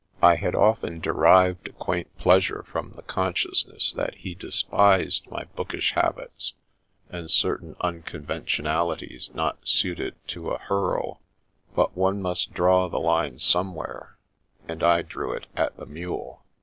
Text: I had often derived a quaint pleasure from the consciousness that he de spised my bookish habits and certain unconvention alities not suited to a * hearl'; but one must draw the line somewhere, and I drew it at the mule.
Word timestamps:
I 0.23 0.33
had 0.33 0.55
often 0.55 0.99
derived 0.99 1.67
a 1.67 1.73
quaint 1.73 2.17
pleasure 2.17 2.63
from 2.67 2.93
the 2.95 3.03
consciousness 3.03 3.91
that 3.91 4.15
he 4.15 4.33
de 4.33 4.47
spised 4.51 5.29
my 5.29 5.43
bookish 5.55 5.93
habits 5.93 6.53
and 7.11 7.29
certain 7.29 7.75
unconvention 7.81 8.65
alities 8.65 9.31
not 9.35 9.67
suited 9.67 10.15
to 10.29 10.49
a 10.53 10.57
* 10.57 10.57
hearl'; 10.69 11.21
but 11.75 11.95
one 11.95 12.19
must 12.19 12.51
draw 12.55 12.87
the 12.89 12.97
line 12.99 13.37
somewhere, 13.37 14.17
and 14.67 14.81
I 14.81 15.03
drew 15.03 15.33
it 15.33 15.45
at 15.55 15.77
the 15.77 15.85
mule. 15.85 16.45